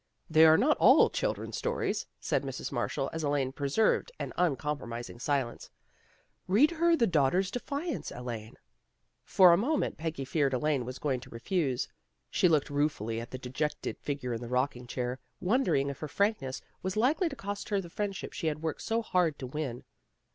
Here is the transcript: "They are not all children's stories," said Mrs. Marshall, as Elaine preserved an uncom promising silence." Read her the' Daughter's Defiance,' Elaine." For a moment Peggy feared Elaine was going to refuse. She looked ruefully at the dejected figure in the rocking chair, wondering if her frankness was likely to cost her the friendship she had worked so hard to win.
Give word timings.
"They 0.35 0.47
are 0.47 0.57
not 0.57 0.77
all 0.77 1.11
children's 1.11 1.57
stories," 1.59 2.07
said 2.19 2.41
Mrs. 2.41 2.71
Marshall, 2.71 3.11
as 3.13 3.21
Elaine 3.21 3.51
preserved 3.51 4.11
an 4.17 4.33
uncom 4.35 4.79
promising 4.79 5.19
silence." 5.19 5.69
Read 6.47 6.71
her 6.71 6.95
the' 6.97 7.05
Daughter's 7.21 7.51
Defiance,' 7.51 8.11
Elaine." 8.11 8.55
For 9.23 9.53
a 9.53 9.57
moment 9.57 9.99
Peggy 9.99 10.25
feared 10.25 10.55
Elaine 10.55 10.85
was 10.85 10.97
going 10.97 11.19
to 11.19 11.29
refuse. 11.29 11.87
She 12.31 12.47
looked 12.47 12.71
ruefully 12.71 13.21
at 13.21 13.29
the 13.29 13.37
dejected 13.37 13.99
figure 13.99 14.33
in 14.33 14.41
the 14.41 14.47
rocking 14.49 14.87
chair, 14.87 15.19
wondering 15.39 15.91
if 15.91 15.99
her 15.99 16.07
frankness 16.07 16.63
was 16.81 16.97
likely 16.97 17.29
to 17.29 17.35
cost 17.35 17.69
her 17.69 17.79
the 17.79 17.87
friendship 17.87 18.33
she 18.33 18.47
had 18.47 18.63
worked 18.63 18.81
so 18.81 19.03
hard 19.03 19.37
to 19.37 19.45
win. 19.45 19.83